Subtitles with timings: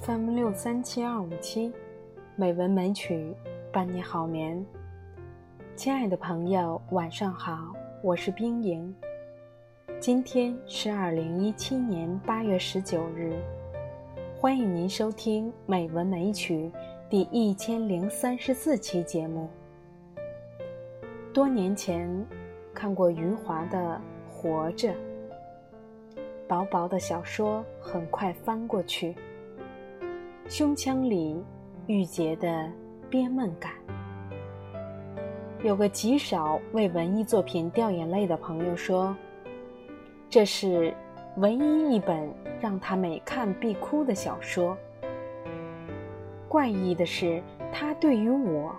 [0.00, 1.70] FM 六三七二五七，
[2.34, 3.34] 美文美曲
[3.70, 4.64] 伴你好眠。
[5.76, 8.94] 亲爱的朋友，晚上好，我是冰莹。
[10.00, 13.36] 今天是二零一七年八月十九日，
[14.40, 16.70] 欢迎您收听《美文美曲》
[17.10, 19.50] 第一千零三十四期节目。
[21.34, 22.08] 多年前
[22.72, 24.00] 看过余华的
[24.32, 24.88] 《活着》，
[26.48, 29.14] 薄薄的小说很快翻过去。
[30.52, 31.42] 胸腔里
[31.86, 32.70] 郁结的
[33.08, 33.72] 憋闷感。
[35.64, 39.16] 有个极少为文艺作品掉眼泪的朋友说
[40.28, 40.92] ：“这是
[41.38, 42.30] 唯一一本
[42.60, 44.76] 让他每看必哭的小说。”
[46.50, 47.42] 怪异的是，
[47.72, 48.76] 他对于我，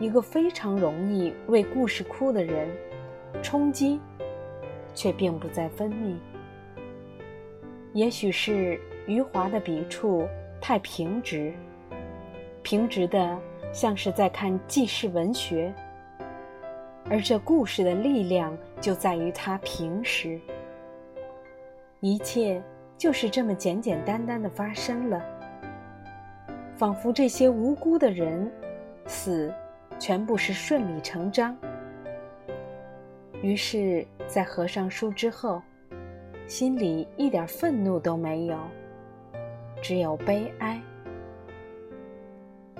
[0.00, 2.66] 一个非常容易为故事哭的人，
[3.42, 4.00] 冲击，
[4.94, 6.16] 却并不再分泌。
[7.92, 10.26] 也许是余华的笔触。
[10.62, 11.52] 太平直，
[12.62, 13.36] 平直的
[13.72, 15.74] 像是在看纪事文学，
[17.10, 20.40] 而这故事的力量就在于它平实，
[21.98, 22.62] 一切
[22.96, 25.20] 就是这么简简单单的发生了，
[26.76, 28.48] 仿佛这些无辜的人
[29.08, 29.52] 死，
[29.98, 31.56] 全部是顺理成章。
[33.42, 35.60] 于是，在合上书之后，
[36.46, 38.56] 心里一点愤怒都没有。
[39.82, 40.80] 只有悲哀。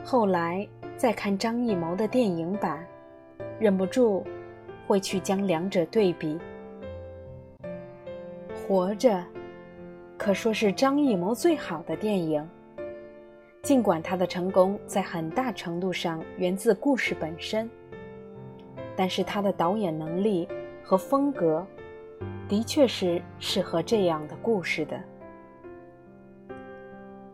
[0.04, 2.86] 后来再看张艺谋的电影版，
[3.58, 4.24] 忍不住
[4.86, 6.38] 会去将两者对比。
[8.54, 9.22] 活着，
[10.16, 12.48] 可说是张艺谋最好的电影。
[13.62, 17.70] 尽管他的成功在很大程度上源自故事本身，
[18.96, 20.48] 但是他的导演能力
[20.82, 21.64] 和风格，
[22.48, 25.00] 的确是适合这样的故事的。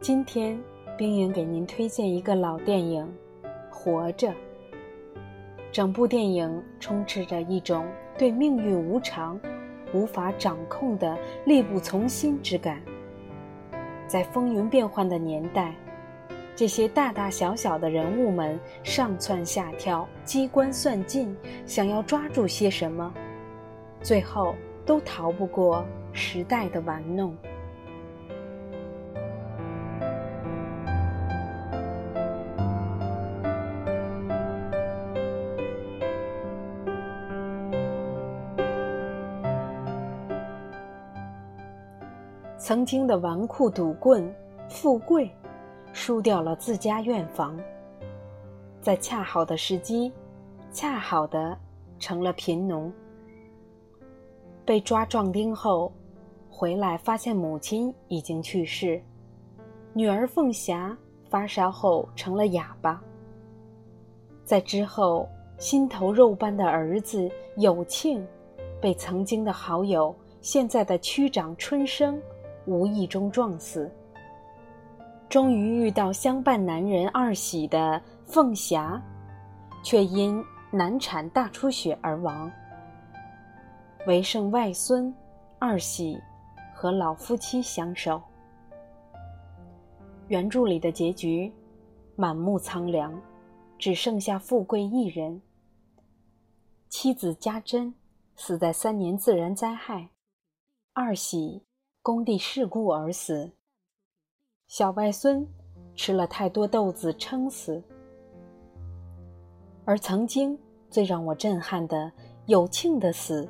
[0.08, 0.58] 今天，
[0.96, 3.06] 冰莹给您推荐一个老电影
[3.70, 4.28] 《活着》。
[5.70, 7.86] 整部电影充斥着一种
[8.16, 9.38] 对命运无常、
[9.92, 11.14] 无法掌控的
[11.44, 12.80] 力不从心之感。
[14.06, 15.74] 在风云变幻的年代，
[16.56, 21.36] 这些大大小小的人物们上蹿下跳、机关算尽，
[21.66, 23.12] 想要抓住些什么，
[24.00, 24.54] 最后
[24.86, 27.36] 都逃不过时代的玩弄。
[42.69, 44.31] 曾经的纨绔赌棍、
[44.69, 45.34] 富贵，
[45.95, 47.59] 输掉了自家院房，
[48.83, 50.12] 在恰好的时机，
[50.71, 51.56] 恰好的
[51.99, 52.93] 成了贫农。
[54.67, 55.91] 被抓壮丁后，
[56.51, 59.03] 回来发现母亲已经去世，
[59.95, 60.95] 女儿凤霞
[61.31, 63.03] 发烧后成了哑巴。
[64.45, 68.23] 在之后，心头肉般的儿子有庆，
[68.79, 72.21] 被曾经的好友、现在的区长春生。
[72.69, 73.91] 无意中撞死，
[75.27, 79.03] 终于遇到相伴男人二喜的凤霞，
[79.83, 82.53] 却因难产大出血而亡。
[84.06, 85.12] 唯剩外孙
[85.59, 86.21] 二喜
[86.75, 88.21] 和老夫妻相守。
[90.29, 91.50] 原著里的结局，
[92.17, 93.19] 满目苍凉，
[93.79, 95.41] 只剩下富贵一人。
[96.91, 97.94] 妻子家珍
[98.37, 100.11] 死在三年自然灾害，
[100.93, 101.68] 二喜。
[102.08, 103.52] 工地事故而死。
[104.66, 105.46] 小外孙
[105.94, 107.82] 吃了太多豆子撑死。
[109.84, 110.58] 而曾经
[110.88, 112.10] 最让我震撼的
[112.46, 113.46] 有庆的死，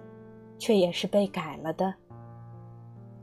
[0.58, 1.94] 却也是被改了的。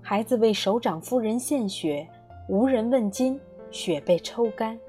[0.01, 2.09] 孩子为首长夫人献血，
[2.47, 3.38] 无人问津，
[3.71, 4.79] 血被抽干。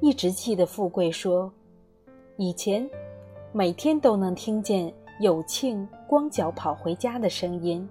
[0.00, 1.52] 一直气的富贵说
[2.38, 2.88] ：“以前
[3.52, 7.86] 每天都能听见有庆光脚跑回家的声音。”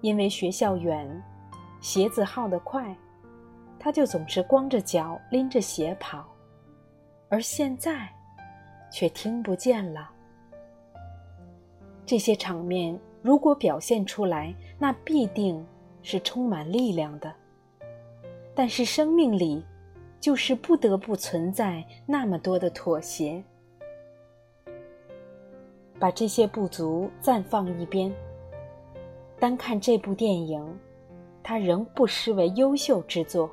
[0.00, 1.22] 因为学校远，
[1.80, 2.96] 鞋子耗得快，
[3.78, 6.26] 他就总是光着脚拎着鞋跑，
[7.28, 8.08] 而现在，
[8.90, 10.10] 却听不见了。
[12.06, 15.64] 这些场面如果表现出来，那必定
[16.02, 17.32] 是充满力量的。
[18.54, 19.64] 但是生命里，
[20.18, 23.42] 就是不得不存在那么多的妥协。
[25.98, 28.12] 把这些不足暂放一边。
[29.40, 30.62] 单看这部电影，
[31.42, 33.50] 它仍不失为优秀之作。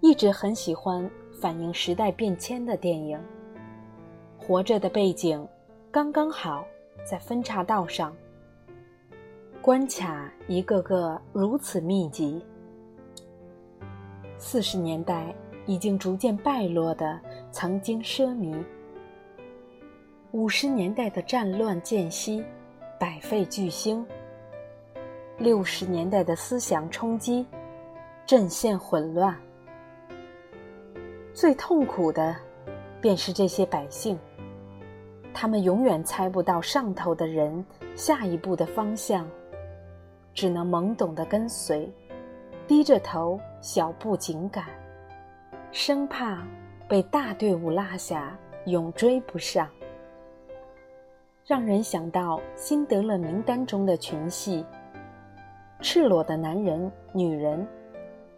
[0.00, 1.08] 一直很喜欢
[1.40, 3.18] 反映时代变迁的电影。
[4.36, 5.46] 活着的背景
[5.92, 6.64] 刚刚好
[7.04, 8.12] 在分岔道上，
[9.62, 12.44] 关卡一个个如此密集，
[14.38, 15.32] 四十年代
[15.66, 17.20] 已经逐渐败落的
[17.52, 18.60] 曾经奢靡，
[20.32, 22.42] 五十年代的战乱间隙，
[22.98, 24.04] 百废俱兴，
[25.38, 27.46] 六十年代的思想冲击，
[28.26, 29.36] 阵线混乱。
[31.32, 32.34] 最痛苦的，
[33.00, 34.18] 便是这些百姓，
[35.32, 37.64] 他们永远猜不到上头的人
[37.94, 39.24] 下一步的方向，
[40.34, 41.88] 只能懵懂的跟随。
[42.66, 44.64] 低着头，小步紧赶，
[45.70, 46.42] 生怕
[46.88, 48.36] 被大队伍落下，
[48.66, 49.68] 永追不上。
[51.46, 54.66] 让人想到辛德勒名单中的群戏：
[55.80, 57.66] 赤裸的男人、女人，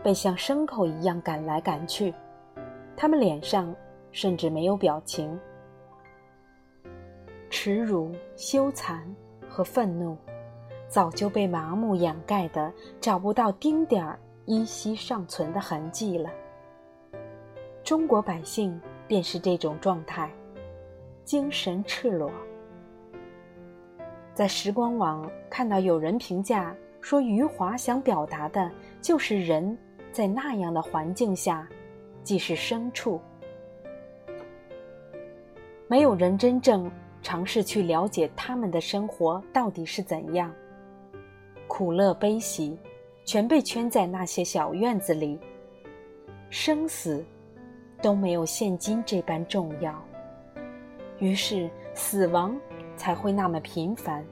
[0.02, 2.12] 被像牲口一样赶来赶去，
[2.96, 3.74] 他们脸上
[4.12, 5.38] 甚至没有表情。
[7.48, 9.00] 耻辱、羞惭
[9.48, 10.16] 和愤怒。
[10.86, 16.28] 早就被麻木掩盖的，找不到丁点儿依稀尚存的痕迹了。
[17.84, 20.28] 中国百姓便是这种状态，
[21.22, 22.28] 精神赤裸。
[24.34, 28.70] 在时光网看到有人评价说，余华想表达的
[29.00, 29.76] 就是人
[30.12, 31.68] 在那样的环境下，
[32.22, 33.20] 既是牲畜。
[35.88, 36.90] 没有人真正
[37.22, 40.52] 尝试去了解他们的生活到底是怎样。
[41.66, 42.78] 苦乐悲喜，
[43.24, 45.38] 全被圈在那些小院子里。
[46.48, 47.24] 生死，
[48.02, 50.00] 都没有现今这般重要。
[51.18, 52.56] 于是，死亡
[52.96, 54.24] 才会那么频繁。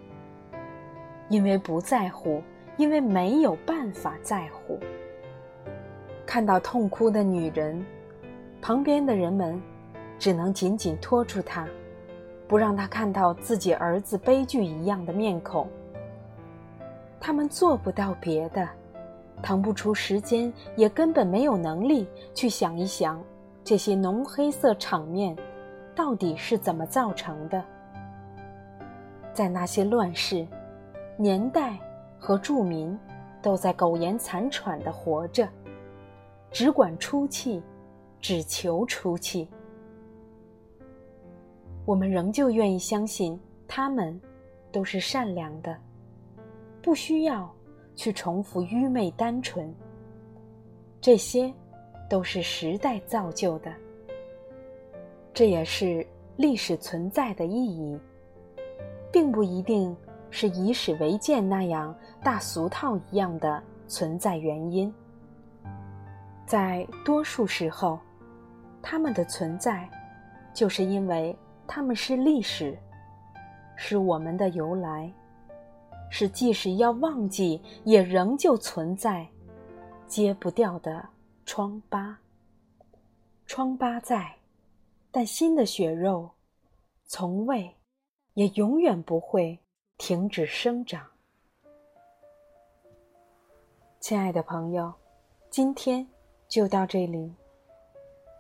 [1.29, 2.43] 因为不在乎，
[2.79, 4.81] 因为没有办法在乎。
[6.25, 7.85] 看到痛哭的女人，
[8.63, 9.61] 旁边的人们
[10.19, 11.69] 只能紧紧拖住她，
[12.47, 15.69] 不让她看到自己儿子悲剧一样的面孔。
[17.21, 18.67] 他们做不到别的，
[19.43, 23.21] 腾不出时间，也根本没有能力去想一想，
[23.65, 25.37] 这些浓黑色场面
[25.97, 27.63] 到底是怎么造成的。
[29.33, 30.47] 在那些乱世，
[31.17, 31.77] 年代
[32.19, 32.99] 和住民
[33.41, 35.49] 都在苟延残喘地活着，
[36.51, 37.63] 只管出气，
[38.21, 39.49] 只求出气。
[41.85, 44.21] 我们仍旧愿意相信，他们
[44.71, 45.77] 都是善良的。
[46.83, 47.51] 不需要
[47.97, 49.75] 去重复愚昧单纯，
[51.01, 51.53] 这些
[52.09, 53.73] 都是时代造就的。
[55.33, 56.07] 这也是
[56.37, 57.99] 历史存在的意义，
[59.13, 59.97] 并不一定
[60.31, 64.93] 是以史为鉴那样大俗套一样的存在原因。
[66.47, 67.99] 在多数时候，
[68.83, 69.89] 他们的存在，
[70.55, 72.79] 就是因为他们是历史，
[73.77, 75.13] 是我们的由来。
[76.11, 79.29] 是即使要忘记，也仍旧存在，
[80.07, 81.07] 揭不掉的
[81.45, 82.19] 疮疤。
[83.45, 84.35] 疮疤在，
[85.11, 86.31] 但新的血肉，
[87.05, 87.77] 从未，
[88.33, 89.59] 也永远不会
[89.99, 91.05] 停止生长。
[93.99, 94.95] 亲爱的朋友，
[95.51, 96.09] 今天
[96.47, 97.35] 就到这里，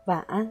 [0.06, 0.50] 晚安。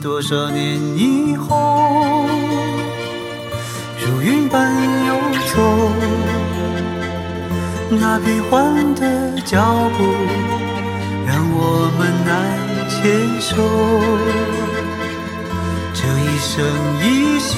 [0.00, 2.24] 多少年以后，
[4.00, 4.72] 如云般
[5.06, 5.14] 游
[5.52, 5.90] 走，
[7.90, 9.58] 那变幻的脚
[9.96, 10.04] 步
[11.26, 12.30] 让我们难
[12.88, 12.96] 牵
[13.40, 13.50] 手。
[15.92, 16.64] 这一生
[17.02, 17.04] 一
[17.40, 17.50] 世，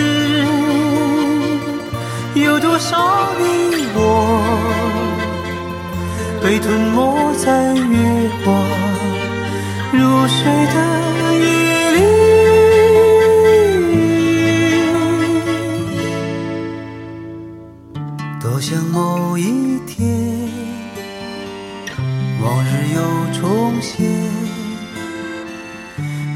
[2.34, 2.96] 有多少
[3.38, 3.42] 你
[3.94, 3.98] 我
[6.42, 8.56] 被吞没在月光
[9.92, 10.38] 如水
[10.72, 11.09] 的
[18.70, 20.48] 想某一天
[22.40, 23.00] 往日又
[23.32, 24.06] 重现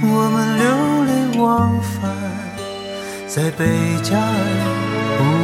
[0.03, 0.65] 我们流
[1.05, 2.11] 连忘返
[3.29, 3.65] 在贝
[4.03, 5.44] 加尔湖。